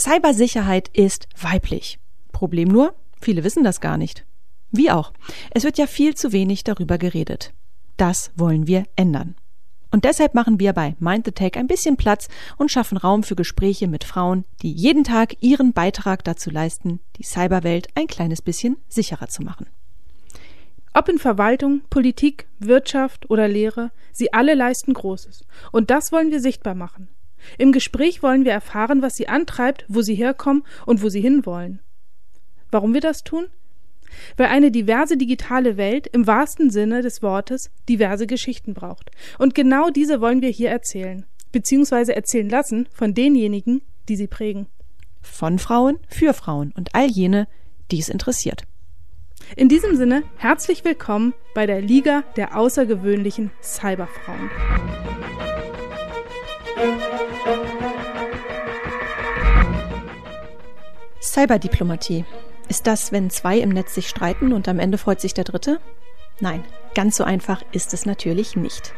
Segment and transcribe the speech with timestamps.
[0.00, 1.98] Cybersicherheit ist weiblich.
[2.32, 4.24] Problem nur, viele wissen das gar nicht.
[4.70, 5.12] Wie auch.
[5.50, 7.52] Es wird ja viel zu wenig darüber geredet.
[7.98, 9.34] Das wollen wir ändern.
[9.90, 13.36] Und deshalb machen wir bei Mind the Tech ein bisschen Platz und schaffen Raum für
[13.36, 18.78] Gespräche mit Frauen, die jeden Tag ihren Beitrag dazu leisten, die Cyberwelt ein kleines bisschen
[18.88, 19.66] sicherer zu machen.
[20.94, 25.44] Ob in Verwaltung, Politik, Wirtschaft oder Lehre, sie alle leisten Großes.
[25.72, 27.08] Und das wollen wir sichtbar machen.
[27.58, 31.80] Im Gespräch wollen wir erfahren, was sie antreibt, wo sie herkommen und wo sie hinwollen.
[32.70, 33.46] Warum wir das tun?
[34.36, 39.10] Weil eine diverse digitale Welt im wahrsten Sinne des Wortes diverse Geschichten braucht.
[39.38, 44.66] Und genau diese wollen wir hier erzählen, beziehungsweise erzählen lassen von denjenigen, die sie prägen.
[45.22, 47.46] Von Frauen für Frauen und all jene,
[47.90, 48.64] die es interessiert.
[49.56, 54.50] In diesem Sinne herzlich willkommen bei der Liga der außergewöhnlichen Cyberfrauen.
[61.40, 62.26] Cyberdiplomatie.
[62.68, 65.80] Ist das, wenn zwei im Netz sich streiten und am Ende freut sich der Dritte?
[66.38, 66.62] Nein,
[66.94, 68.92] ganz so einfach ist es natürlich nicht.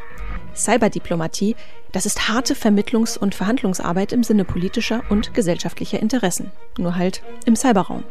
[0.53, 1.55] Cyberdiplomatie,
[1.93, 7.55] das ist harte Vermittlungs- und Verhandlungsarbeit im Sinne politischer und gesellschaftlicher Interessen, nur halt im
[7.55, 8.03] Cyberraum.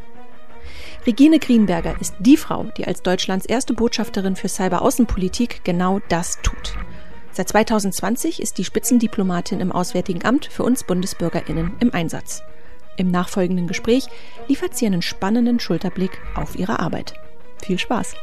[1.07, 6.73] Regine Greenberger ist die Frau, die als Deutschlands erste Botschafterin für Cyberaußenpolitik genau das tut.
[7.33, 12.43] Seit 2020 ist die Spitzendiplomatin im Auswärtigen Amt für uns Bundesbürgerinnen im Einsatz.
[12.97, 14.07] Im nachfolgenden Gespräch
[14.49, 17.15] liefert sie einen spannenden Schulterblick auf ihre Arbeit.
[17.63, 18.15] Viel Spaß!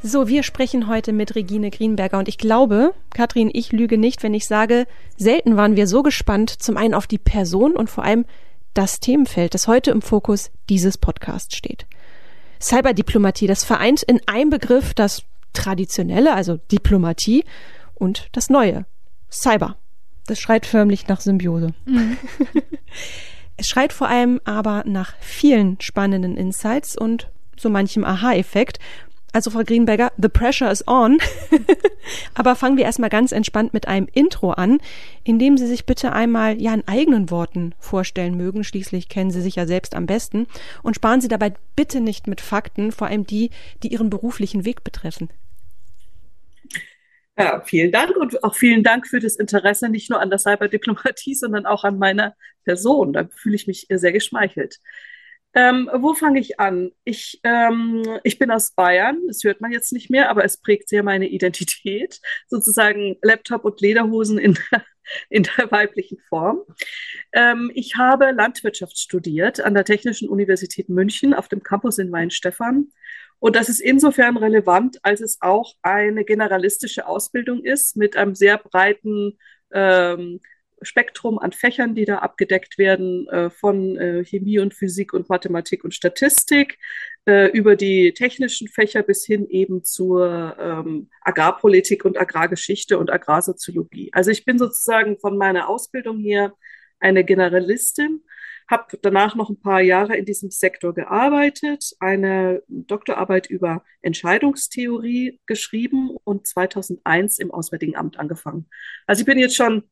[0.00, 4.32] So, wir sprechen heute mit Regine Greenberger und ich glaube, Katrin, ich lüge nicht, wenn
[4.32, 8.24] ich sage, selten waren wir so gespannt, zum einen auf die Person und vor allem
[8.74, 11.86] das Themenfeld, das heute im Fokus dieses Podcasts steht.
[12.60, 17.44] Cyberdiplomatie, das vereint in einem Begriff das traditionelle, also Diplomatie,
[17.94, 18.86] und das neue,
[19.30, 19.76] Cyber.
[20.26, 21.74] Das schreit förmlich nach Symbiose.
[21.84, 22.16] Mhm.
[23.56, 28.78] es schreit vor allem aber nach vielen spannenden Insights und so manchem Aha-Effekt.
[29.38, 31.18] Also Frau Greenberger, the pressure is on.
[32.34, 34.80] Aber fangen wir erstmal ganz entspannt mit einem Intro an,
[35.22, 38.64] in dem Sie sich bitte einmal ja in eigenen Worten vorstellen mögen.
[38.64, 40.48] Schließlich kennen Sie sich ja selbst am besten.
[40.82, 43.50] Und sparen Sie dabei bitte nicht mit Fakten, vor allem die,
[43.84, 45.28] die Ihren beruflichen Weg betreffen.
[47.38, 51.36] Ja, vielen Dank und auch vielen Dank für das Interesse nicht nur an der Cyberdiplomatie,
[51.36, 52.34] sondern auch an meiner
[52.64, 53.12] Person.
[53.12, 54.80] Da fühle ich mich sehr geschmeichelt.
[55.54, 56.92] Ähm, wo fange ich an?
[57.04, 60.88] Ich, ähm, ich bin aus Bayern, das hört man jetzt nicht mehr, aber es prägt
[60.88, 62.20] sehr meine Identität.
[62.48, 64.84] Sozusagen Laptop und Lederhosen in der,
[65.30, 66.60] in der weiblichen Form.
[67.32, 72.88] Ähm, ich habe Landwirtschaft studiert an der Technischen Universität München auf dem Campus in Weinstefan.
[73.40, 78.58] Und das ist insofern relevant, als es auch eine generalistische Ausbildung ist mit einem sehr
[78.58, 79.38] breiten
[79.72, 80.40] ähm,
[80.82, 85.84] Spektrum an Fächern, die da abgedeckt werden, äh, von äh, Chemie und Physik und Mathematik
[85.84, 86.78] und Statistik,
[87.26, 94.10] äh, über die technischen Fächer bis hin eben zur ähm, Agrarpolitik und Agrargeschichte und Agrarsoziologie.
[94.12, 96.54] Also ich bin sozusagen von meiner Ausbildung her
[97.00, 98.22] eine Generalistin,
[98.68, 106.10] habe danach noch ein paar Jahre in diesem Sektor gearbeitet, eine Doktorarbeit über Entscheidungstheorie geschrieben
[106.24, 108.68] und 2001 im Auswärtigen Amt angefangen.
[109.06, 109.84] Also ich bin jetzt schon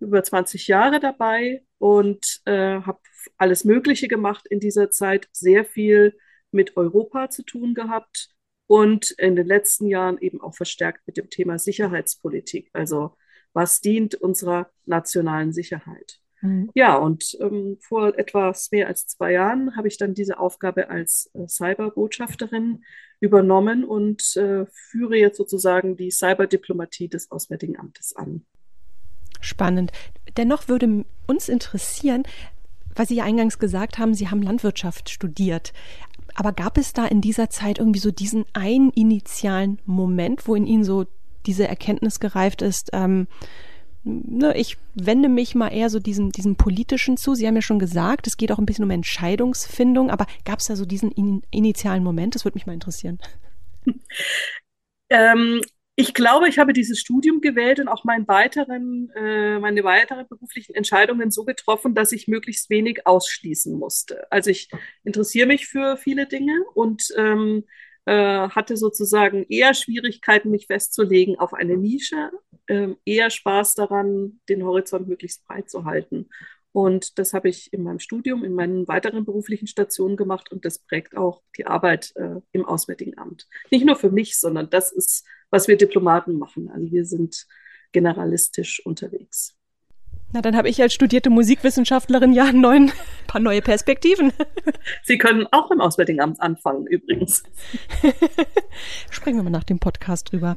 [0.00, 3.00] über 20 Jahre dabei und äh, habe
[3.36, 6.16] alles Mögliche gemacht in dieser Zeit, sehr viel
[6.50, 8.30] mit Europa zu tun gehabt
[8.66, 12.70] und in den letzten Jahren eben auch verstärkt mit dem Thema Sicherheitspolitik.
[12.72, 13.16] Also
[13.52, 16.20] was dient unserer nationalen Sicherheit?
[16.40, 16.70] Mhm.
[16.74, 21.30] Ja, und ähm, vor etwas mehr als zwei Jahren habe ich dann diese Aufgabe als
[21.34, 22.84] äh, Cyberbotschafterin
[23.20, 28.46] übernommen und äh, führe jetzt sozusagen die Cyberdiplomatie des Auswärtigen Amtes an.
[29.40, 29.92] Spannend.
[30.36, 32.24] Dennoch würde uns interessieren,
[32.94, 35.72] weil Sie ja eingangs gesagt haben, Sie haben Landwirtschaft studiert.
[36.34, 40.66] Aber gab es da in dieser Zeit irgendwie so diesen einen initialen Moment, wo in
[40.66, 41.06] Ihnen so
[41.46, 43.26] diese Erkenntnis gereift ist, ähm,
[44.04, 47.34] ne, ich wende mich mal eher so diesem, diesem politischen zu.
[47.34, 50.66] Sie haben ja schon gesagt, es geht auch ein bisschen um Entscheidungsfindung, aber gab es
[50.66, 52.34] da so diesen in, initialen Moment?
[52.34, 53.18] Das würde mich mal interessieren.
[55.12, 55.60] Ähm,
[56.00, 60.74] ich glaube, ich habe dieses Studium gewählt und auch meinen weiteren, äh, meine weiteren beruflichen
[60.74, 64.30] Entscheidungen so getroffen, dass ich möglichst wenig ausschließen musste.
[64.32, 64.70] Also ich
[65.04, 67.64] interessiere mich für viele Dinge und ähm,
[68.06, 72.30] äh, hatte sozusagen eher Schwierigkeiten, mich festzulegen auf eine Nische,
[72.66, 76.30] äh, eher Spaß daran, den Horizont möglichst breit zu halten.
[76.72, 80.78] Und das habe ich in meinem Studium, in meinen weiteren beruflichen Stationen gemacht und das
[80.78, 83.48] prägt auch die Arbeit äh, im Auswärtigen Amt.
[83.70, 86.70] Nicht nur für mich, sondern das ist, was wir Diplomaten machen.
[86.70, 87.46] Also wir sind
[87.92, 89.54] generalistisch unterwegs.
[90.32, 92.92] Na, dann habe ich als studierte Musikwissenschaftlerin ja ein neuen,
[93.26, 94.32] paar neue Perspektiven.
[95.02, 97.42] Sie können auch im Auswärtigen Amt anfangen, übrigens.
[99.10, 100.54] Sprechen wir mal nach dem Podcast drüber.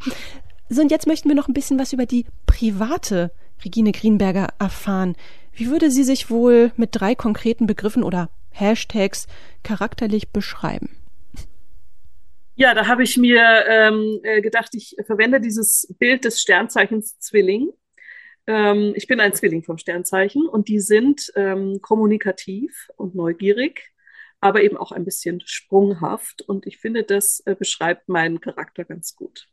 [0.69, 3.31] So, und jetzt möchten wir noch ein bisschen was über die private
[3.65, 5.15] Regine Greenberger erfahren.
[5.53, 9.27] Wie würde sie sich wohl mit drei konkreten Begriffen oder Hashtags
[9.63, 10.89] charakterlich beschreiben?
[12.55, 17.71] Ja, da habe ich mir ähm, äh, gedacht, ich verwende dieses Bild des Sternzeichens Zwilling.
[18.45, 23.91] Ähm, ich bin ein Zwilling vom Sternzeichen und die sind ähm, kommunikativ und neugierig,
[24.39, 26.43] aber eben auch ein bisschen sprunghaft.
[26.43, 29.47] Und ich finde, das äh, beschreibt meinen Charakter ganz gut.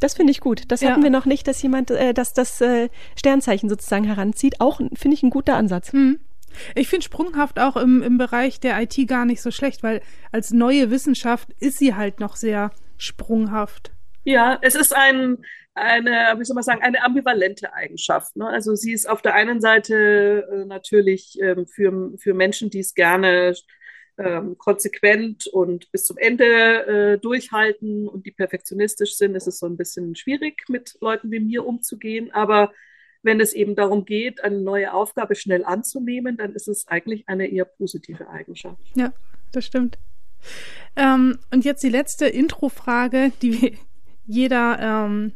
[0.00, 0.62] Das finde ich gut.
[0.68, 0.90] Das ja.
[0.90, 4.60] hatten wir noch nicht, dass jemand, äh, dass das äh, Sternzeichen sozusagen heranzieht.
[4.60, 5.92] Auch finde ich ein guter Ansatz.
[5.92, 6.20] Mhm.
[6.74, 10.00] Ich finde sprunghaft auch im, im Bereich der IT gar nicht so schlecht, weil
[10.30, 13.92] als neue Wissenschaft ist sie halt noch sehr sprunghaft.
[14.24, 15.38] Ja, es ist ein,
[15.74, 18.36] eine, wie soll man sagen, eine ambivalente Eigenschaft.
[18.36, 18.46] Ne?
[18.46, 22.94] Also sie ist auf der einen Seite äh, natürlich ähm, für, für Menschen, die es
[22.94, 23.54] gerne
[24.18, 29.66] ähm, konsequent und bis zum Ende äh, durchhalten und die perfektionistisch sind, ist es so
[29.66, 32.30] ein bisschen schwierig, mit Leuten wie mir umzugehen.
[32.32, 32.72] Aber
[33.22, 37.46] wenn es eben darum geht, eine neue Aufgabe schnell anzunehmen, dann ist es eigentlich eine
[37.46, 38.80] eher positive Eigenschaft.
[38.94, 39.12] Ja,
[39.52, 39.98] das stimmt.
[40.96, 43.78] Ähm, und jetzt die letzte Intro-Frage, die
[44.26, 45.32] jeder, ähm,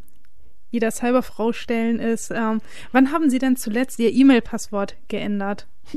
[0.71, 2.61] jeder Cyberfrau stellen, ist, ähm,
[2.93, 5.67] wann haben Sie denn zuletzt Ihr E-Mail-Passwort geändert?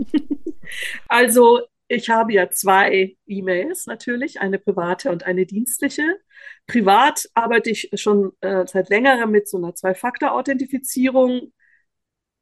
[1.08, 6.04] also ich habe ja zwei E-Mails natürlich, eine private und eine dienstliche.
[6.68, 11.52] Privat arbeite ich schon äh, seit längerem mit so einer Zwei-Faktor-Authentifizierung.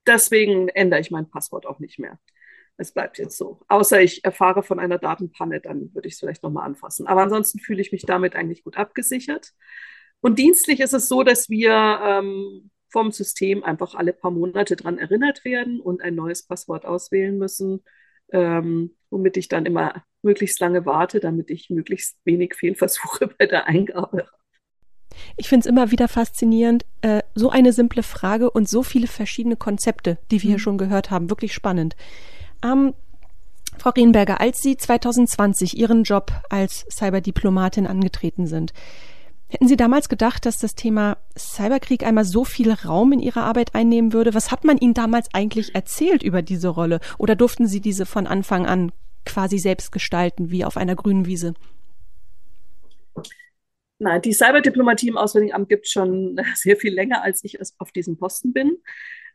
[0.07, 2.19] Deswegen ändere ich mein Passwort auch nicht mehr.
[2.77, 3.59] Es bleibt jetzt so.
[3.67, 7.07] Außer ich erfahre von einer Datenpanne, dann würde ich es vielleicht nochmal anfassen.
[7.07, 9.53] Aber ansonsten fühle ich mich damit eigentlich gut abgesichert.
[10.21, 14.97] Und dienstlich ist es so, dass wir ähm, vom System einfach alle paar Monate dran
[14.97, 17.83] erinnert werden und ein neues Passwort auswählen müssen
[18.31, 23.67] ähm, womit ich dann immer möglichst lange warte, damit ich möglichst wenig Fehlversuche bei der
[23.67, 24.29] Eingabe habe.
[25.35, 29.55] Ich finde es immer wieder faszinierend, äh, so eine simple Frage und so viele verschiedene
[29.55, 30.53] Konzepte, die wir mhm.
[30.53, 31.29] hier schon gehört haben.
[31.29, 31.95] Wirklich spannend.
[32.63, 32.93] Ähm,
[33.77, 38.73] Frau Rienberger, als Sie 2020 Ihren Job als Cyberdiplomatin angetreten sind,
[39.49, 43.75] Hätten Sie damals gedacht, dass das Thema Cyberkrieg einmal so viel Raum in Ihrer Arbeit
[43.75, 44.33] einnehmen würde?
[44.33, 46.99] Was hat man Ihnen damals eigentlich erzählt über diese Rolle?
[47.17, 48.91] Oder durften Sie diese von Anfang an
[49.25, 51.53] quasi selbst gestalten, wie auf einer grünen Wiese?
[53.99, 57.91] Nein, die Cyberdiplomatie im Auswärtigen Amt gibt es schon sehr viel länger, als ich auf
[57.91, 58.77] diesem Posten bin.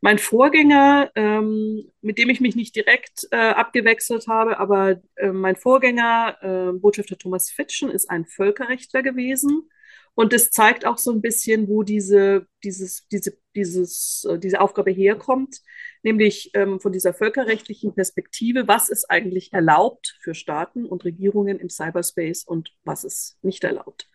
[0.00, 5.54] Mein Vorgänger, ähm, mit dem ich mich nicht direkt äh, abgewechselt habe, aber äh, mein
[5.54, 9.68] Vorgänger, äh, Botschafter Thomas Fitschen, ist ein Völkerrechtler gewesen
[10.14, 14.90] und das zeigt auch so ein bisschen, wo diese, dieses, diese, dieses, äh, diese Aufgabe
[14.90, 15.60] herkommt,
[16.02, 21.70] nämlich ähm, von dieser völkerrechtlichen Perspektive, was ist eigentlich erlaubt für Staaten und Regierungen im
[21.70, 24.08] Cyberspace und was ist nicht erlaubt.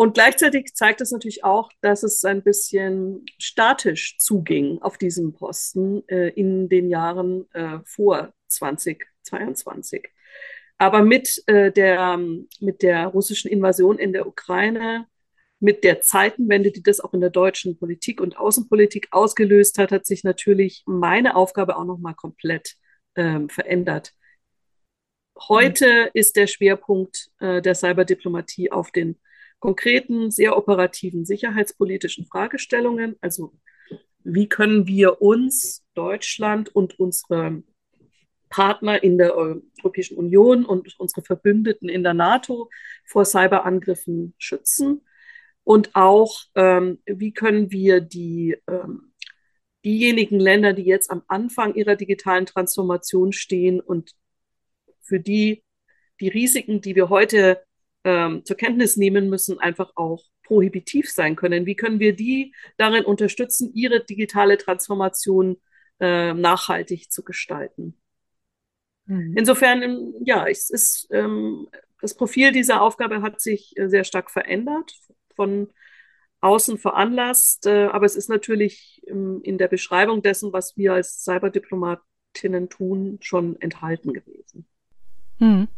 [0.00, 6.06] Und gleichzeitig zeigt es natürlich auch, dass es ein bisschen statisch zuging auf diesem Posten
[6.08, 10.08] äh, in den Jahren äh, vor 2022.
[10.78, 12.16] Aber mit, äh, der,
[12.60, 15.08] mit der russischen Invasion in der Ukraine
[15.58, 20.06] mit der Zeitenwende, die das auch in der deutschen Politik und Außenpolitik ausgelöst hat, hat
[20.06, 22.76] sich natürlich meine Aufgabe auch noch mal komplett
[23.16, 24.12] ähm, verändert.
[25.48, 26.10] Heute mhm.
[26.14, 29.18] ist der Schwerpunkt äh, der Cyberdiplomatie auf den
[29.60, 33.16] konkreten, sehr operativen sicherheitspolitischen Fragestellungen.
[33.20, 33.52] Also
[34.24, 37.62] wie können wir uns, Deutschland und unsere
[38.50, 42.70] Partner in der Europäischen Union und unsere Verbündeten in der NATO
[43.04, 45.02] vor Cyberangriffen schützen?
[45.64, 49.12] Und auch, ähm, wie können wir die, ähm,
[49.84, 54.12] diejenigen Länder, die jetzt am Anfang ihrer digitalen Transformation stehen und
[55.02, 55.62] für die
[56.20, 57.62] die Risiken, die wir heute
[58.08, 61.66] ähm, zur Kenntnis nehmen müssen, einfach auch prohibitiv sein können.
[61.66, 65.58] Wie können wir die darin unterstützen, ihre digitale Transformation
[66.00, 68.00] äh, nachhaltig zu gestalten?
[69.04, 69.34] Mhm.
[69.36, 71.68] Insofern, ja, es ist, ähm,
[72.00, 74.94] das Profil dieser Aufgabe hat sich äh, sehr stark verändert
[75.36, 75.68] von
[76.40, 77.66] außen veranlasst.
[77.66, 83.60] Äh, aber es ist natürlich in der Beschreibung dessen, was wir als Cyberdiplomatinnen tun, schon
[83.60, 84.66] enthalten gewesen.
[85.38, 85.68] Hm.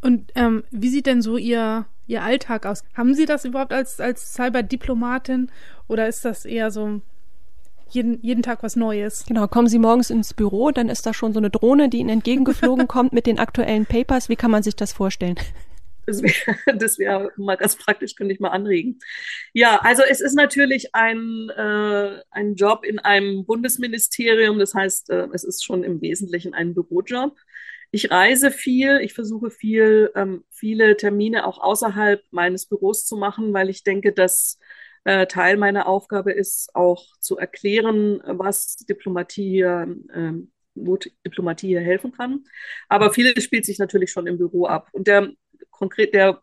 [0.00, 2.84] Und ähm, wie sieht denn so Ihr, Ihr Alltag aus?
[2.94, 5.50] Haben Sie das überhaupt als, als Cyberdiplomatin
[5.88, 7.00] oder ist das eher so
[7.90, 9.24] jeden, jeden Tag was Neues.
[9.26, 12.10] Genau, kommen Sie morgens ins Büro, dann ist da schon so eine Drohne, die Ihnen
[12.10, 14.28] entgegengeflogen kommt mit den aktuellen Papers.
[14.28, 15.36] Wie kann man sich das vorstellen?
[16.06, 18.98] Das wäre das wär mal ganz praktisch, könnte ich mal anregen.
[19.52, 24.58] Ja, also es ist natürlich ein, äh, ein Job in einem Bundesministerium.
[24.58, 27.36] Das heißt, äh, es ist schon im Wesentlichen ein Bürojob.
[27.90, 33.54] Ich reise viel, ich versuche viel, ähm, viele Termine auch außerhalb meines Büros zu machen,
[33.54, 34.58] weil ich denke, dass
[35.04, 40.32] äh, Teil meiner Aufgabe ist, auch zu erklären, was Diplomatie hier, äh,
[40.74, 42.44] wo Diplomatie hier helfen kann.
[42.88, 44.88] Aber vieles spielt sich natürlich schon im Büro ab.
[44.92, 45.30] Und der
[45.70, 46.42] konkret, der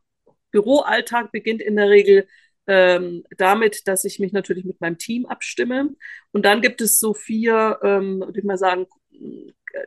[0.52, 2.28] Büroalltag beginnt in der Regel
[2.68, 5.92] ähm, damit, dass ich mich natürlich mit meinem Team abstimme.
[6.32, 8.88] Und dann gibt es so vier, ähm, würde ich mal sagen,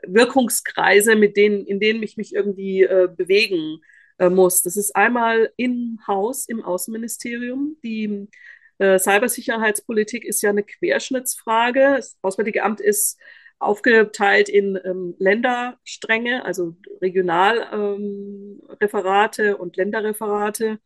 [0.07, 3.83] Wirkungskreise, mit denen, in denen ich mich irgendwie äh, bewegen
[4.19, 4.63] äh, muss.
[4.63, 7.77] Das ist einmal im Haus, im Außenministerium.
[7.83, 8.29] Die
[8.79, 11.95] äh, Cybersicherheitspolitik ist ja eine Querschnittsfrage.
[11.97, 13.19] Das Auswärtige Amt ist
[13.59, 20.79] aufgeteilt in ähm, Länderstränge, also Regionalreferate ähm, und Länderreferate.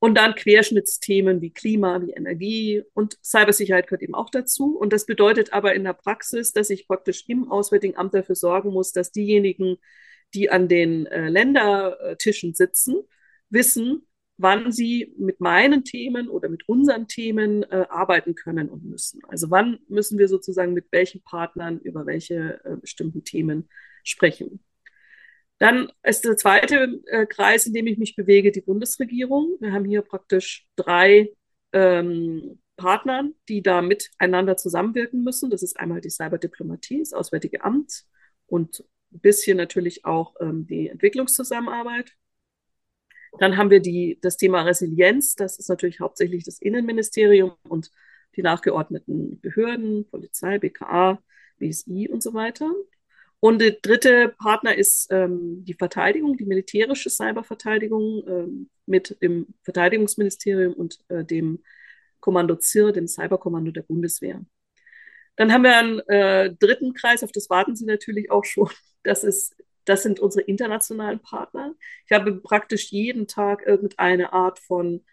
[0.00, 4.78] Und dann Querschnittsthemen wie Klima, wie Energie und Cybersicherheit gehört eben auch dazu.
[4.78, 8.70] Und das bedeutet aber in der Praxis, dass ich praktisch im Auswärtigen Amt dafür sorgen
[8.70, 9.76] muss, dass diejenigen,
[10.34, 13.02] die an den äh, Ländertischen sitzen,
[13.50, 19.20] wissen, wann sie mit meinen Themen oder mit unseren Themen äh, arbeiten können und müssen.
[19.26, 23.68] Also wann müssen wir sozusagen mit welchen Partnern über welche äh, bestimmten Themen
[24.04, 24.60] sprechen.
[25.58, 29.56] Dann ist der zweite äh, Kreis, in dem ich mich bewege, die Bundesregierung.
[29.60, 31.32] Wir haben hier praktisch drei
[31.72, 35.50] ähm, Partner, die da miteinander zusammenwirken müssen.
[35.50, 38.04] Das ist einmal die Cyberdiplomatie, das Auswärtige Amt
[38.46, 42.12] und ein bisschen natürlich auch ähm, die Entwicklungszusammenarbeit.
[43.40, 45.34] Dann haben wir die, das Thema Resilienz.
[45.34, 47.90] Das ist natürlich hauptsächlich das Innenministerium und
[48.36, 51.22] die nachgeordneten Behörden, Polizei, BKA,
[51.58, 52.70] BSI und so weiter.
[53.40, 60.74] Und der dritte Partner ist ähm, die Verteidigung, die militärische Cyberverteidigung ähm, mit dem Verteidigungsministerium
[60.74, 61.62] und äh, dem
[62.20, 64.44] Kommando ZIR, dem Cyberkommando der Bundeswehr.
[65.36, 68.70] Dann haben wir einen äh, dritten Kreis, auf das warten Sie natürlich auch schon.
[69.04, 69.54] Das, ist,
[69.84, 71.74] das sind unsere internationalen Partner.
[72.04, 75.04] Ich habe praktisch jeden Tag irgendeine Art von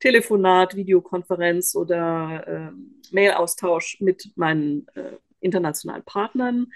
[0.00, 6.72] Telefonat, Videokonferenz oder äh, Mailaustausch mit meinen äh, internationalen Partnern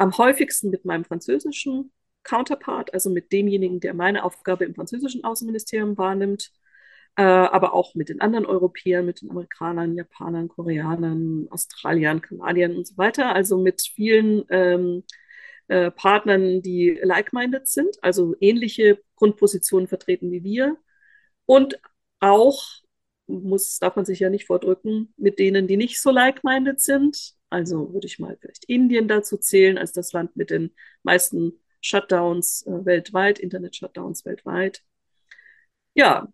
[0.00, 1.92] am häufigsten mit meinem französischen
[2.22, 6.52] Counterpart, also mit demjenigen, der meine Aufgabe im französischen Außenministerium wahrnimmt,
[7.16, 12.86] äh, aber auch mit den anderen Europäern, mit den Amerikanern, Japanern, Koreanern, Australiern, Kanadiern und
[12.86, 13.34] so weiter.
[13.34, 15.04] Also mit vielen ähm,
[15.68, 20.78] äh, Partnern, die like-minded sind, also ähnliche Grundpositionen vertreten wie wir.
[21.44, 21.78] Und
[22.20, 22.64] auch,
[23.26, 27.92] muss, darf man sich ja nicht vordrücken, mit denen, die nicht so like-minded sind, also
[27.92, 32.84] würde ich mal vielleicht Indien dazu zählen, als das Land mit den meisten Shutdowns äh,
[32.84, 34.82] weltweit, Internet-Shutdowns weltweit.
[35.94, 36.32] Ja,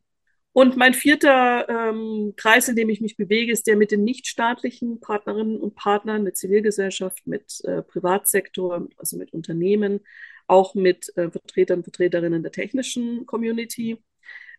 [0.53, 5.01] und mein vierter ähm, Kreis, in dem ich mich bewege, ist der mit den nichtstaatlichen
[5.01, 10.01] Partnerinnen und Partnern, mit Zivilgesellschaft, mit äh, Privatsektor, also mit Unternehmen,
[10.47, 14.03] auch mit äh, Vertretern und Vertreterinnen der technischen Community.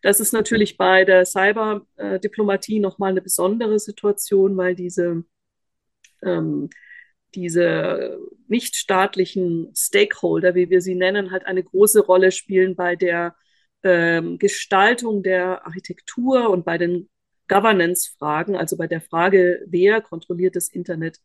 [0.04, 5.24] Das ist natürlich bei der Cyberdiplomatie nochmal eine besondere Situation, weil diese
[6.24, 6.70] ähm,
[7.36, 13.36] diese nichtstaatlichen Stakeholder, wie wir sie nennen, halt eine große Rolle spielen bei der
[13.84, 17.10] ähm, Gestaltung der Architektur und bei den
[17.48, 21.20] Governance-Fragen, also bei der Frage, wer kontrolliert das Internet,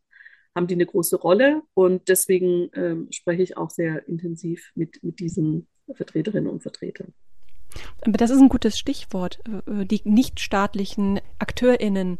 [0.55, 1.61] haben die eine große Rolle.
[1.73, 7.13] Und deswegen ähm, spreche ich auch sehr intensiv mit, mit diesen Vertreterinnen und Vertretern.
[8.01, 12.17] Aber das ist ein gutes Stichwort, äh, die nichtstaatlichen AkteurInnen.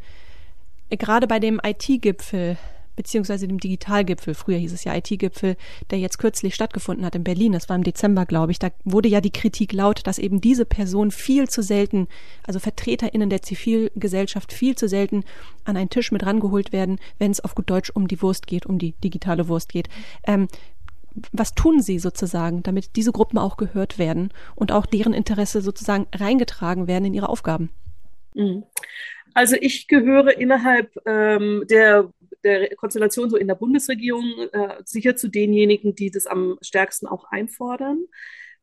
[0.89, 2.57] Gerade bei dem IT-Gipfel
[2.95, 5.55] beziehungsweise dem Digitalgipfel, früher hieß es ja IT-Gipfel,
[5.89, 9.09] der jetzt kürzlich stattgefunden hat in Berlin, das war im Dezember, glaube ich, da wurde
[9.09, 12.07] ja die Kritik laut, dass eben diese Person viel zu selten,
[12.43, 15.23] also VertreterInnen der Zivilgesellschaft viel zu selten
[15.65, 18.65] an einen Tisch mit rangeholt werden, wenn es auf gut Deutsch um die Wurst geht,
[18.65, 19.89] um die digitale Wurst geht.
[20.25, 20.47] Ähm,
[21.31, 26.07] was tun Sie sozusagen, damit diese Gruppen auch gehört werden und auch deren Interesse sozusagen
[26.11, 27.69] reingetragen werden in ihre Aufgaben?
[28.33, 28.63] Mhm.
[29.33, 32.11] Also ich gehöre innerhalb ähm, der
[32.43, 37.25] der Konstellation so in der Bundesregierung äh, sicher zu denjenigen, die das am stärksten auch
[37.25, 38.05] einfordern.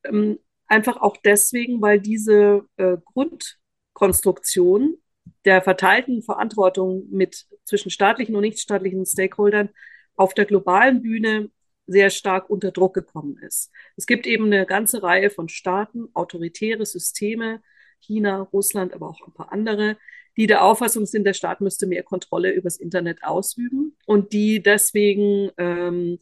[0.05, 4.97] Ähm, einfach auch deswegen, weil diese äh, Grundkonstruktion
[5.45, 9.71] der verteilten Verantwortung mit zwischen staatlichen und nichtstaatlichen Stakeholdern
[10.17, 11.51] auf der globalen Bühne
[11.87, 13.73] sehr stark unter Druck gekommen ist.
[13.97, 17.63] Es gibt eben eine ganze Reihe von Staaten, autoritäre Systeme,
[17.99, 19.97] China, Russland, aber auch ein paar andere,
[20.41, 25.51] die der Auffassung sind, der Staat müsste mehr Kontrolle übers Internet ausüben und die deswegen
[25.59, 26.19] ähm,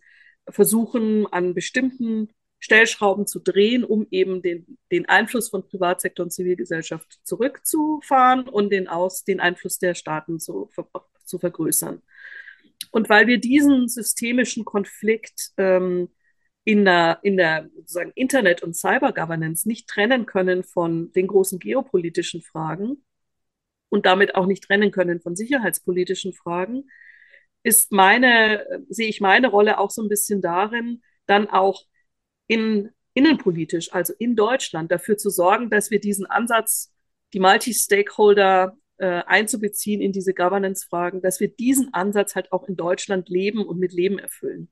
[0.48, 7.20] versuchen, an bestimmten Stellschrauben zu drehen, um eben den, den Einfluss von Privatsektor und Zivilgesellschaft
[7.22, 10.68] zurückzufahren und den, Aus, den Einfluss der Staaten zu,
[11.25, 12.02] zu vergrößern.
[12.90, 16.08] Und weil wir diesen systemischen Konflikt ähm,
[16.64, 22.42] in der, in der sozusagen Internet- und Cyber-Governance nicht trennen können von den großen geopolitischen
[22.42, 23.04] Fragen
[23.88, 26.85] und damit auch nicht trennen können von sicherheitspolitischen Fragen,
[27.62, 31.85] ist meine, sehe ich meine Rolle auch so ein bisschen darin, dann auch
[32.47, 36.92] in, innenpolitisch, also in Deutschland, dafür zu sorgen, dass wir diesen Ansatz,
[37.33, 43.28] die Multi-Stakeholder äh, einzubeziehen in diese Governance-Fragen, dass wir diesen Ansatz halt auch in Deutschland
[43.28, 44.71] leben und mit Leben erfüllen.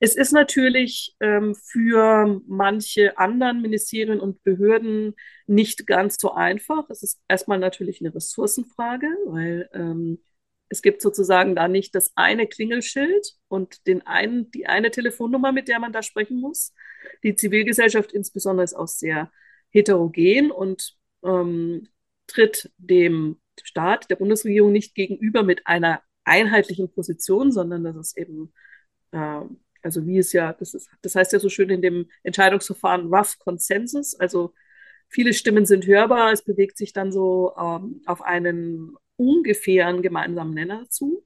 [0.00, 5.14] Es ist natürlich ähm, für manche anderen Ministerien und Behörden
[5.46, 6.88] nicht ganz so einfach.
[6.90, 10.18] Es ist erstmal natürlich eine Ressourcenfrage, weil ähm,
[10.68, 15.68] es gibt sozusagen da nicht das eine Klingelschild und den einen, die eine Telefonnummer, mit
[15.68, 16.72] der man da sprechen muss.
[17.22, 19.30] Die Zivilgesellschaft insbesondere ist auch sehr
[19.70, 21.88] heterogen und ähm,
[22.26, 28.52] tritt dem Staat, der Bundesregierung nicht gegenüber mit einer einheitlichen Position, sondern das ist eben,
[29.12, 29.40] äh,
[29.84, 33.38] also wie es ja, das, ist, das heißt ja so schön in dem Entscheidungsverfahren Rough
[33.38, 34.52] Consensus, also
[35.08, 40.88] viele Stimmen sind hörbar, es bewegt sich dann so ähm, auf einen ungefähren gemeinsamen Nenner
[40.90, 41.24] zu.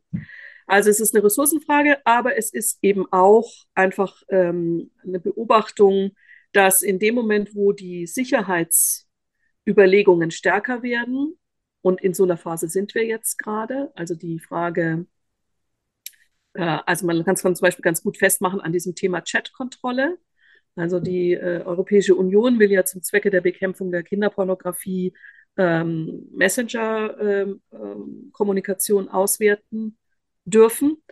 [0.66, 6.10] Also es ist eine Ressourcenfrage, aber es ist eben auch einfach ähm, eine Beobachtung,
[6.52, 11.38] dass in dem Moment, wo die Sicherheitsüberlegungen stärker werden,
[11.80, 15.06] und in so einer Phase sind wir jetzt gerade, also die Frage,
[16.62, 20.18] also man kann es zum Beispiel ganz gut festmachen an diesem Thema Chatkontrolle.
[20.76, 25.14] Also die äh, Europäische Union will ja zum Zwecke der Bekämpfung der Kinderpornografie
[25.56, 29.96] ähm, Messenger-Kommunikation ähm, ähm, auswerten
[30.44, 31.02] dürfen.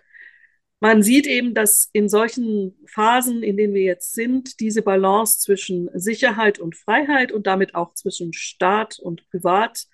[0.78, 5.88] Man sieht eben, dass in solchen Phasen, in denen wir jetzt sind, diese Balance zwischen
[5.94, 9.86] Sicherheit und Freiheit und damit auch zwischen Staat und Privat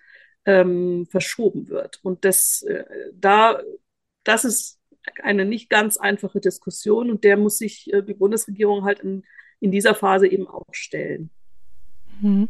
[0.45, 2.01] ähm, verschoben wird.
[2.03, 2.85] Und das, äh,
[3.15, 3.63] da,
[4.25, 4.81] das ist
[5.23, 9.25] eine nicht ganz einfache Diskussion und der muss sich äh, die Bundesregierung halt in,
[9.61, 11.31] in dieser Phase eben auch stellen.
[12.21, 12.49] Mhm.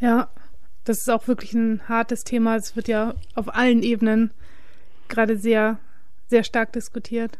[0.00, 0.30] Ja,
[0.84, 2.56] das ist auch wirklich ein hartes Thema.
[2.56, 4.30] Es wird ja auf allen Ebenen
[5.08, 5.78] gerade sehr,
[6.26, 7.38] sehr stark diskutiert.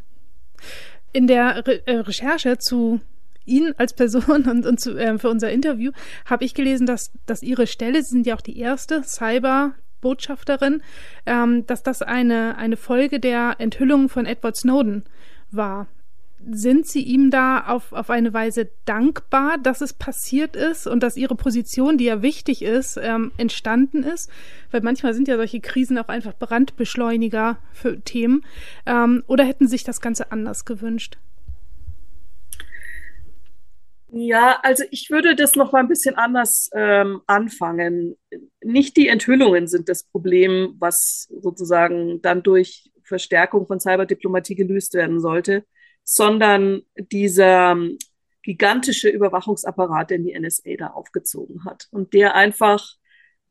[1.13, 2.99] In der Re äh, Recherche zu
[3.45, 5.91] Ihnen als Person und, und zu, äh, für unser Interview
[6.25, 9.03] habe ich gelesen, dass, dass Ihre Stelle, Sie sind ja auch die erste
[9.97, 10.81] Cyber-Botschafterin,
[11.25, 15.03] ähm, dass das eine, eine Folge der Enthüllung von Edward Snowden
[15.51, 15.87] war
[16.49, 21.17] sind Sie ihm da auf, auf eine Weise dankbar, dass es passiert ist und dass
[21.17, 24.29] Ihre Position, die ja wichtig ist, ähm, entstanden ist?
[24.71, 28.45] Weil manchmal sind ja solche Krisen auch einfach Brandbeschleuniger für Themen.
[28.85, 31.17] Ähm, oder hätten Sie sich das Ganze anders gewünscht?
[34.19, 38.17] Ja, also ich würde das noch mal ein bisschen anders ähm, anfangen.
[38.63, 45.19] Nicht die Enthüllungen sind das Problem, was sozusagen dann durch Verstärkung von Cyberdiplomatie gelöst werden
[45.19, 45.65] sollte,
[46.03, 47.99] sondern dieser ähm,
[48.41, 52.95] gigantische Überwachungsapparat, den die NSA da aufgezogen hat und der einfach,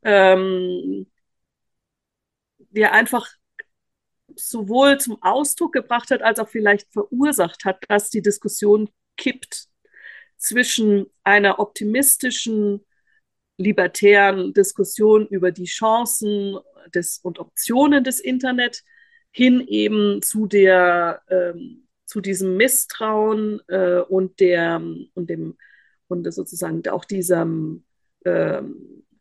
[0.03, 1.07] ähm,
[2.71, 3.29] der einfach
[4.35, 9.69] sowohl zum Ausdruck gebracht hat, als auch vielleicht verursacht hat, dass die Diskussion kippt
[10.37, 12.85] zwischen einer optimistischen,
[13.59, 16.59] libertären Diskussion über die Chancen
[16.95, 18.83] des, und Optionen des Internet
[19.31, 24.81] hin eben zu der ähm, zu diesem Misstrauen äh, und der
[25.15, 25.57] und dem
[26.09, 27.85] und sozusagen auch diesem
[28.25, 28.63] äh,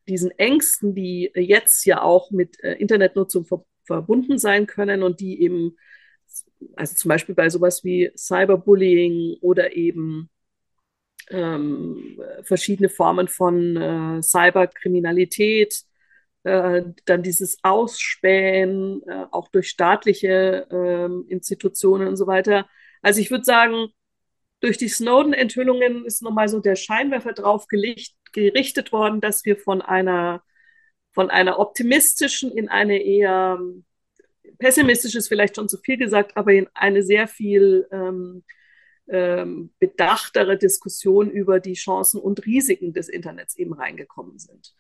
[0.08, 5.44] diesen Ängsten, die jetzt ja auch mit äh, Internetnutzung ver verbunden sein können und die
[5.44, 5.78] eben,
[6.76, 10.32] also zum Beispiel bei sowas wie Cyberbullying oder eben
[11.30, 15.84] ähm, verschiedene Formen von äh, Cyberkriminalität,
[16.44, 22.68] äh, dann dieses Ausspähen, äh, auch durch staatliche äh, Institutionen und so weiter.
[23.02, 23.88] Also ich würde sagen,
[24.60, 30.44] durch die Snowden-Enthüllungen ist nochmal so der Scheinwerfer drauf gerichtet worden, dass wir von einer,
[31.14, 33.60] von einer optimistischen in eine eher
[34.58, 38.44] pessimistische ist vielleicht schon zu viel gesagt, aber in eine sehr viel ähm,
[39.08, 44.74] ähm, bedachtere Diskussion über die Chancen und Risiken des Internets eben reingekommen sind.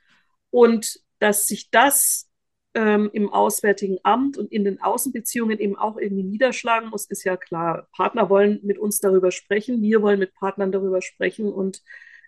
[0.50, 2.30] Und dass sich das
[2.76, 7.38] ähm, im Auswärtigen Amt und in den Außenbeziehungen eben auch irgendwie niederschlagen muss, ist ja
[7.38, 7.88] klar.
[7.96, 11.82] Partner wollen mit uns darüber sprechen, wir wollen mit Partnern darüber sprechen und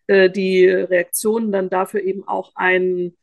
[0.07, 3.15] äh, die Reaktionen dann dafür eben auch ein,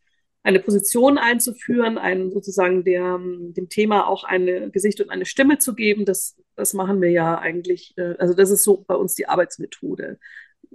[0.44, 5.74] eine Position einzuführen, einen sozusagen der, dem Thema auch ein Gesicht und eine Stimme zu
[5.74, 6.04] geben.
[6.04, 10.18] Das, das machen wir ja eigentlich, äh, also das ist so bei uns die Arbeitsmethode.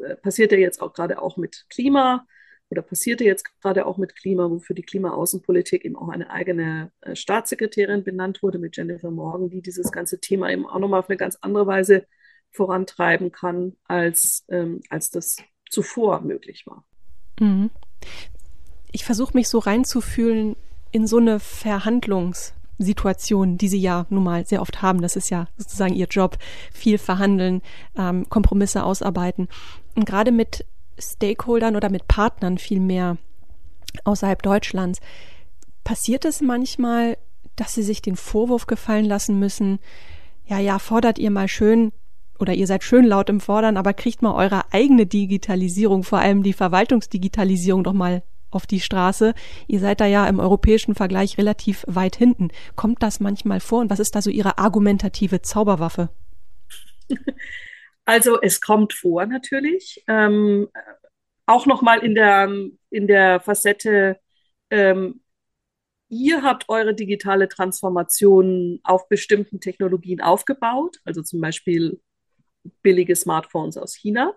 [0.03, 2.25] Äh, passiert ja jetzt auch gerade auch mit Klima
[2.71, 7.15] oder passierte jetzt gerade auch mit Klima, wofür die Klimaaußenpolitik eben auch eine eigene äh,
[7.15, 11.17] Staatssekretärin benannt wurde mit Jennifer Morgan, die dieses ganze Thema eben auch nochmal auf eine
[11.17, 12.07] ganz andere Weise
[12.51, 15.37] vorantreiben kann, als, ähm, als das
[15.69, 16.83] zuvor möglich war.
[17.39, 17.69] Mhm
[18.91, 20.55] ich versuche mich so reinzufühlen
[20.91, 25.01] in so eine Verhandlungssituation, die sie ja nun mal sehr oft haben.
[25.01, 26.37] Das ist ja sozusagen ihr Job,
[26.73, 27.61] viel verhandeln,
[27.97, 29.47] ähm, Kompromisse ausarbeiten.
[29.95, 30.65] Und gerade mit
[30.97, 33.17] Stakeholdern oder mit Partnern viel mehr
[34.03, 34.99] außerhalb Deutschlands
[35.83, 37.17] passiert es manchmal,
[37.55, 39.79] dass sie sich den Vorwurf gefallen lassen müssen,
[40.45, 41.91] ja, ja, fordert ihr mal schön
[42.39, 46.41] oder ihr seid schön laut im Fordern, aber kriegt mal eure eigene Digitalisierung, vor allem
[46.41, 49.33] die Verwaltungsdigitalisierung doch mal auf die Straße.
[49.67, 52.49] Ihr seid da ja im europäischen Vergleich relativ weit hinten.
[52.75, 56.09] Kommt das manchmal vor und was ist da so Ihre argumentative Zauberwaffe?
[58.05, 60.03] Also es kommt vor natürlich.
[60.07, 60.67] Ähm,
[61.45, 62.51] auch nochmal in der,
[62.89, 64.19] in der Facette,
[64.71, 65.21] ähm,
[66.09, 72.01] ihr habt eure digitale Transformation auf bestimmten Technologien aufgebaut, also zum Beispiel
[72.81, 74.33] billige Smartphones aus China.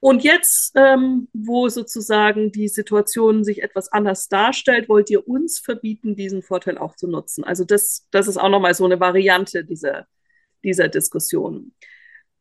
[0.00, 6.16] Und jetzt, ähm, wo sozusagen die Situation sich etwas anders darstellt, wollt ihr uns verbieten,
[6.16, 7.44] diesen Vorteil auch zu nutzen.
[7.44, 10.06] Also das, das ist auch nochmal so eine Variante dieser,
[10.64, 11.74] dieser Diskussion.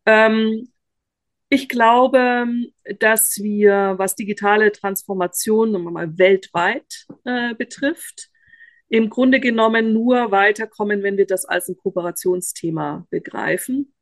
[0.06, 0.72] Ähm,
[1.50, 2.45] ich glaube,
[3.00, 8.30] dass wir, was digitale Transformation mal weltweit äh, betrifft,
[8.88, 13.93] im Grunde genommen nur weiterkommen, wenn wir das als ein Kooperationsthema begreifen.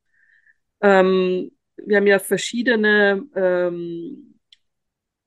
[0.81, 4.39] Ähm, wir haben ja verschiedene ähm,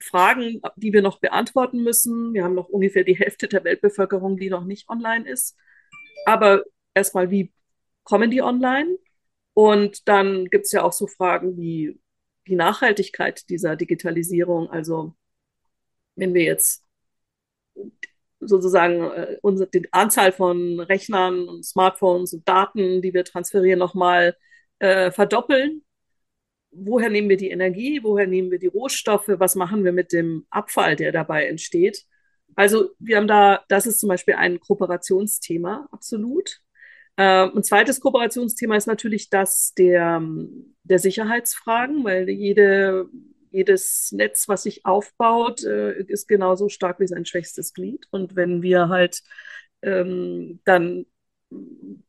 [0.03, 2.33] Fragen, die wir noch beantworten müssen.
[2.33, 5.57] Wir haben noch ungefähr die Hälfte der Weltbevölkerung, die noch nicht online ist.
[6.27, 7.53] Aber erstmal, wie
[8.05, 8.97] kommen die online?
[9.55, 12.01] Und dann gibt es ja auch so Fragen wie
[12.47, 14.71] die Nachhaltigkeit dieser Digitalisierung.
[14.71, 15.15] Also
[16.17, 16.85] wenn wir jetzt
[18.41, 24.37] sozusagen äh, unsere, die Anzahl von Rechnern und Smartphones und Daten, die wir transferieren, nochmal
[24.79, 25.83] äh, verdoppeln,
[26.73, 30.47] woher nehmen wir die Energie, woher nehmen wir die Rohstoffe, was machen wir mit dem
[30.51, 32.05] Abfall, der dabei entsteht.
[32.57, 36.61] Also wir haben da, das ist zum Beispiel ein Kooperationsthema, absolut.
[37.17, 40.23] Äh, ein zweites Kooperationsthema ist natürlich das der,
[40.85, 43.09] der Sicherheitsfragen, weil jede,
[43.51, 48.07] jedes Netz, was sich aufbaut, äh, ist genauso stark wie sein schwächstes Glied.
[48.11, 49.23] Und wenn wir halt
[49.83, 51.07] ähm, dann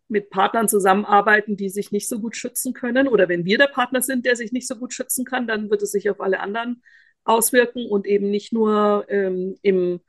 [0.08, 3.08] mit Partnern zusammenarbeiten, die sich nicht so gut schützen können.
[3.08, 5.82] Oder wenn wir der Partner sind, der sich nicht so gut schützen kann, dann wird
[5.82, 6.84] es sich auf alle anderen
[7.24, 10.02] auswirken und eben nicht nur ähm, im,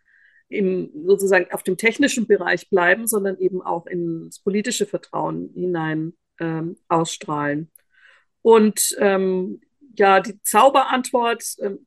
[0.48, 6.76] im sozusagen auf dem technischen Bereich bleiben, sondern eben auch ins politische Vertrauen hinein ähm,
[6.88, 7.70] ausstrahlen.
[8.42, 9.60] Und ähm,
[9.96, 11.86] ja, die Zauberantwort, ähm,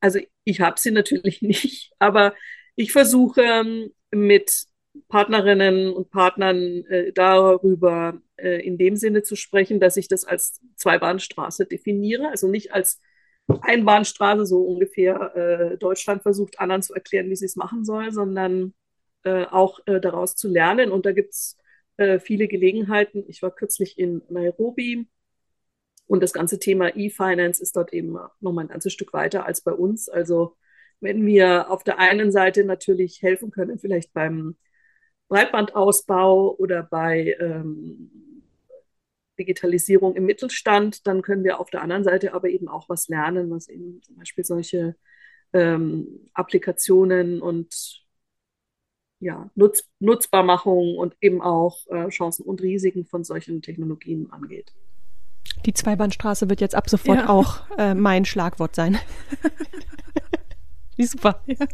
[0.00, 2.34] also ich habe sie natürlich nicht, aber
[2.76, 4.69] ich versuche ähm, mit
[5.08, 10.60] Partnerinnen und Partnern äh, darüber äh, in dem Sinne zu sprechen, dass ich das als
[10.76, 13.00] Zweibahnstraße definiere, also nicht als
[13.62, 18.74] Einbahnstraße, so ungefähr äh, Deutschland versucht, anderen zu erklären, wie sie es machen soll, sondern
[19.24, 20.90] äh, auch äh, daraus zu lernen.
[20.90, 21.58] Und da gibt es
[21.96, 23.24] äh, viele Gelegenheiten.
[23.28, 25.08] Ich war kürzlich in Nairobi
[26.06, 29.72] und das ganze Thema E-Finance ist dort eben nochmal ein ganzes Stück weiter als bei
[29.72, 30.08] uns.
[30.08, 30.56] Also
[31.00, 34.56] wenn wir auf der einen Seite natürlich helfen können, vielleicht beim
[35.30, 38.10] Breitbandausbau oder bei ähm,
[39.38, 43.50] Digitalisierung im Mittelstand, dann können wir auf der anderen Seite aber eben auch was lernen,
[43.50, 44.96] was eben zum Beispiel solche
[45.52, 48.04] ähm, Applikationen und
[49.20, 54.72] ja, Nutz Nutzbarmachung und eben auch äh, Chancen und Risiken von solchen Technologien angeht.
[55.64, 57.28] Die Zweibahnstraße wird jetzt ab sofort ja.
[57.28, 58.98] auch äh, mein Schlagwort sein.
[60.96, 61.42] Wie super.
[61.46, 61.66] Ja.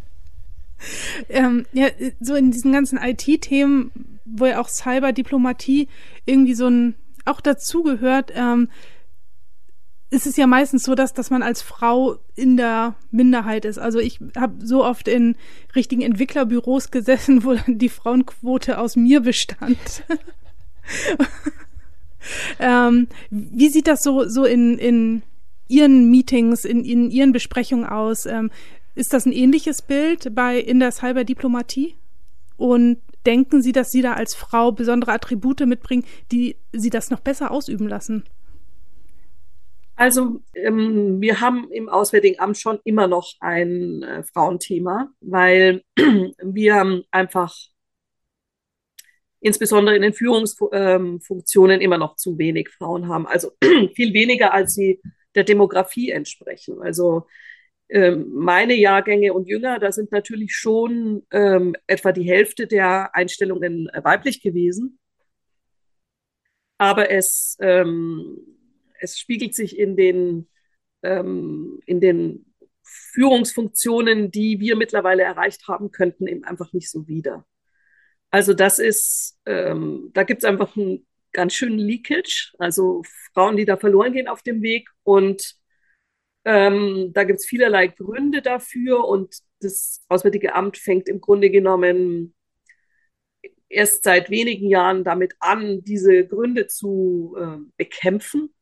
[1.29, 1.89] Ähm, ja,
[2.21, 3.91] so in diesen ganzen IT-Themen,
[4.25, 5.89] wo ja auch Cyberdiplomatie
[6.27, 8.69] irgendwie so ein auch dazugehört, ähm,
[10.11, 13.79] ist es ja meistens so, dass, dass man als Frau in der Minderheit ist.
[13.79, 15.37] Also ich habe so oft in
[15.75, 19.79] richtigen Entwicklerbüros gesessen, wo die Frauenquote aus mir bestand.
[22.61, 25.23] ähm, wie sieht das so, so in, in
[25.69, 28.27] Ihren Meetings, in, in Ihren Besprechungen aus?
[28.27, 28.51] Ähm,
[28.96, 31.94] ist das ein ähnliches Bild bei in der Cyberdiplomatie?
[32.56, 37.20] Und denken Sie, dass Sie da als Frau besondere Attribute mitbringen, die Sie das noch
[37.20, 38.24] besser ausüben lassen?
[39.96, 47.02] Also ähm, wir haben im Auswärtigen Amt schon immer noch ein äh, Frauenthema, weil wir
[47.11, 47.54] einfach
[49.40, 53.26] insbesondere in den Führungsfunktionen immer noch zu wenig Frauen haben.
[53.26, 53.52] Also
[53.94, 55.00] viel weniger, als sie
[55.35, 56.82] der Demografie entsprechen.
[56.82, 57.24] Also ähm,
[57.88, 64.42] meine Jahrgänge und Jünger, da sind natürlich schon ähm, etwa die Hälfte der Einstellungen weiblich
[64.42, 64.99] gewesen.
[66.79, 68.57] Aber es ähm,
[69.01, 70.49] es spiegelt sich in den,
[71.03, 77.46] ähm, in den Führungsfunktionen, die wir mittlerweile erreicht haben könnten, eben einfach nicht so wieder.
[78.31, 83.64] Also das ist, ähm, da gibt es einfach einen ganz schönen Leakage, also Frauen, die
[83.64, 84.88] da verloren gehen auf dem Weg.
[85.03, 85.57] Und
[86.46, 89.04] ähm, da gibt es vielerlei Gründe dafür.
[89.04, 92.35] Und das Auswärtige Amt fängt im Grunde genommen
[93.68, 98.54] erst seit wenigen Jahren damit an, diese Gründe zu äh, bekämpfen.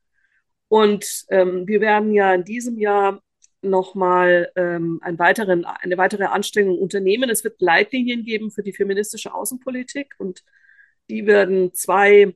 [0.68, 3.22] Und ähm, wir werden ja in diesem Jahr
[3.60, 7.28] nochmal ähm, eine weitere Anstrengung unternehmen.
[7.28, 10.42] Es wird Leitlinien geben für die feministische Außenpolitik und
[11.10, 12.34] die werden zwei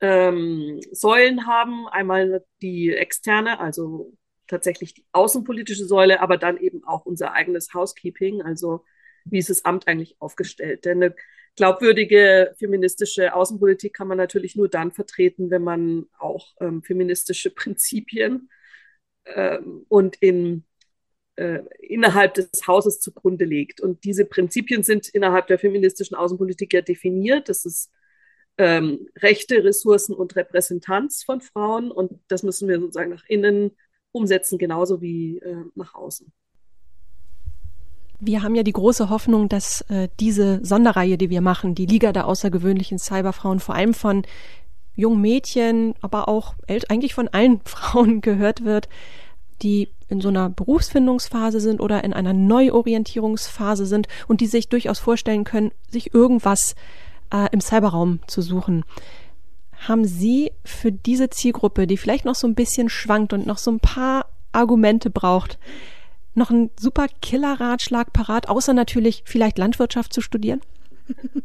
[0.00, 1.88] ähm, Säulen haben.
[1.88, 4.12] Einmal die externe, also
[4.46, 8.84] tatsächlich die außenpolitische Säule, aber dann eben auch unser eigenes Housekeeping, also
[9.24, 10.84] wie ist das Amt eigentlich aufgestellt.
[10.84, 11.14] Denn eine
[11.56, 18.48] glaubwürdige feministische Außenpolitik kann man natürlich nur dann vertreten, wenn man auch ähm, feministische Prinzipien
[19.26, 20.64] ähm, und in,
[21.36, 23.80] äh, innerhalb des Hauses zugrunde legt.
[23.80, 27.48] Und diese Prinzipien sind innerhalb der feministischen Außenpolitik ja definiert.
[27.48, 27.90] Das ist
[28.58, 31.90] ähm, Rechte, Ressourcen und Repräsentanz von Frauen.
[31.90, 33.70] Und das müssen wir sozusagen nach innen
[34.12, 36.32] umsetzen, genauso wie äh, nach außen.
[38.20, 42.12] Wir haben ja die große Hoffnung, dass äh, diese Sonderreihe, die wir machen, die Liga
[42.12, 44.24] der außergewöhnlichen Cyberfrauen, vor allem von
[44.96, 48.88] jungen Mädchen, aber auch eigentlich von allen Frauen gehört wird,
[49.62, 54.98] die in so einer Berufsfindungsphase sind oder in einer Neuorientierungsphase sind und die sich durchaus
[54.98, 57.07] vorstellen können, sich irgendwas äh,
[57.52, 58.84] im Cyberraum zu suchen.
[59.86, 63.70] Haben Sie für diese Zielgruppe, die vielleicht noch so ein bisschen schwankt und noch so
[63.70, 65.58] ein paar Argumente braucht,
[66.34, 70.60] noch ein super Killer-Ratschlag parat, außer natürlich vielleicht Landwirtschaft zu studieren?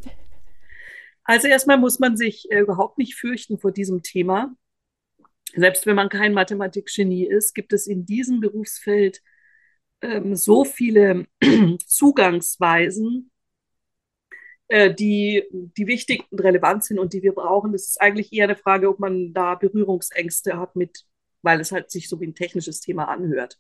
[1.26, 4.54] Also erstmal muss man sich äh, überhaupt nicht fürchten vor diesem Thema.
[5.56, 9.22] Selbst wenn man kein Mathematikgenie ist, gibt es in diesem Berufsfeld
[10.02, 11.28] ähm, so viele
[11.86, 13.32] Zugangsweisen,
[14.68, 17.72] äh, die, die wichtig und relevant sind und die wir brauchen.
[17.72, 21.06] Das ist eigentlich eher eine Frage, ob man da Berührungsängste hat mit,
[21.42, 23.60] weil es halt sich so wie ein technisches Thema anhört.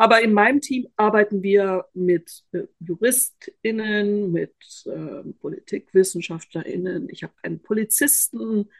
[0.00, 4.54] Aber in meinem Team arbeiten wir mit äh, JuristInnen, mit
[4.86, 7.08] äh, PolitikwissenschaftlerInnen.
[7.10, 8.70] Ich habe einen Polizisten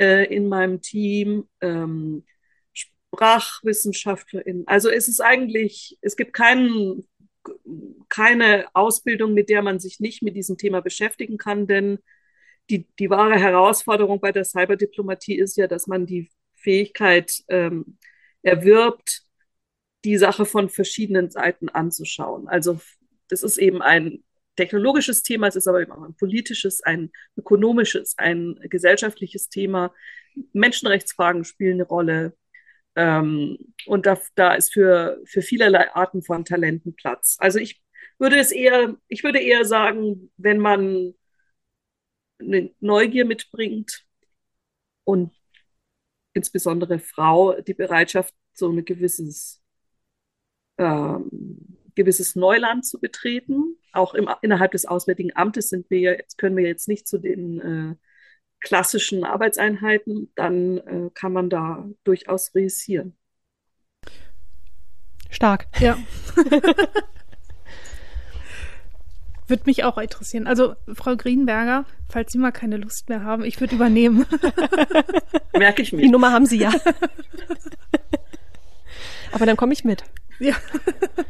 [0.00, 2.24] äh, in meinem Team, ähm,
[2.72, 4.66] SprachwissenschaftlerInnen.
[4.66, 7.06] Also es ist eigentlich, es gibt keinen,
[8.08, 11.98] keine Ausbildung, mit der man sich nicht mit diesem Thema beschäftigen kann, denn
[12.70, 17.98] die, die wahre Herausforderung bei der Cyberdiplomatie ist ja, dass man die Fähigkeit ähm,
[18.42, 19.22] erwirbt,
[20.04, 22.48] die Sache von verschiedenen Seiten anzuschauen.
[22.48, 22.80] Also
[23.28, 24.22] das ist eben ein
[24.56, 29.92] technologisches Thema, es ist aber eben auch ein politisches, ein ökonomisches, ein gesellschaftliches Thema.
[30.52, 32.36] Menschenrechtsfragen spielen eine Rolle.
[32.96, 37.36] Ähm, und da, da ist für, für vielerlei Arten von Talenten Platz.
[37.40, 37.82] Also ich
[38.18, 41.14] würde es eher, ich würde eher sagen, wenn man
[42.40, 44.04] eine Neugier mitbringt
[45.04, 45.32] und
[46.34, 49.62] insbesondere Frau die Bereitschaft, so ein gewisses
[50.78, 53.76] ähm, gewisses Neuland zu betreten.
[53.92, 57.60] Auch im, innerhalb des Auswärtigen Amtes sind wir jetzt, können wir jetzt nicht zu den
[57.60, 57.94] äh,
[58.64, 63.16] klassischen Arbeitseinheiten, dann äh, kann man da durchaus reüssieren.
[65.30, 65.68] Stark.
[65.78, 65.96] Ja.
[69.46, 70.46] Würde mich auch interessieren.
[70.46, 74.24] Also, Frau Greenberger, falls Sie mal keine Lust mehr haben, ich würde übernehmen.
[75.52, 76.00] Merke ich mir.
[76.00, 76.72] Die Nummer haben Sie ja.
[79.32, 80.02] Aber dann komme ich mit.
[80.38, 80.54] Ja.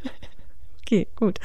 [0.82, 1.40] okay, gut.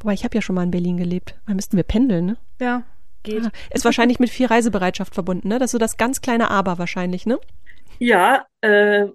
[0.00, 1.36] Wobei, ich habe ja schon mal in Berlin gelebt.
[1.46, 2.36] Da müssten wir pendeln, ne?
[2.60, 2.82] Ja,
[3.22, 3.44] geht.
[3.44, 5.58] Ah, ist wahrscheinlich mit viel Reisebereitschaft verbunden, ne?
[5.58, 7.38] Das ist so das ganz kleine Aber wahrscheinlich, ne?
[7.98, 9.06] Ja, äh,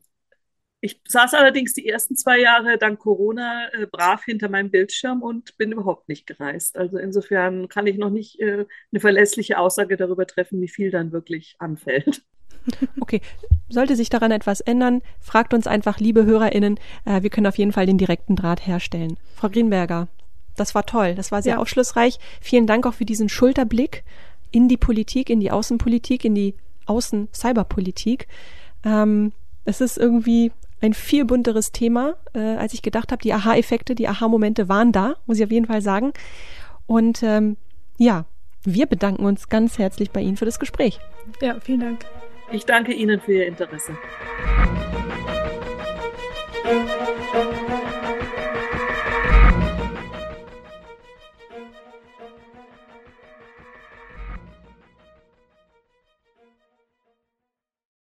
[0.84, 5.58] ich saß allerdings die ersten zwei Jahre dank Corona äh, brav hinter meinem Bildschirm und
[5.58, 6.78] bin überhaupt nicht gereist.
[6.78, 11.14] Also insofern kann ich noch nicht äh, eine verlässliche Aussage darüber treffen, wie viel dann
[11.14, 12.24] wirklich anfällt.
[13.02, 13.20] Okay,
[13.68, 16.80] sollte sich daran etwas ändern, fragt uns einfach, liebe HörerInnen.
[17.04, 19.18] Äh, wir können auf jeden Fall den direkten Draht herstellen.
[19.36, 20.08] Frau Greenberger,
[20.56, 21.60] das war toll, das war sehr ja.
[21.60, 22.20] aufschlussreich.
[22.42, 24.04] Vielen Dank auch für diesen Schulterblick
[24.52, 28.28] in die Politik, in die Außenpolitik, in die Außen-Cyberpolitik.
[28.84, 29.32] Ähm,
[29.66, 33.22] es ist irgendwie ein viel bunteres Thema, äh, als ich gedacht habe.
[33.22, 36.12] Die Aha-Effekte, die Aha-Momente waren da, muss ich auf jeden Fall sagen.
[36.86, 37.58] Und ähm,
[37.98, 38.26] ja,
[38.64, 41.00] wir bedanken uns ganz herzlich bei Ihnen für das Gespräch.
[41.42, 42.06] Ja, vielen Dank.
[42.52, 43.94] Ich danke Ihnen für Ihr Interesse.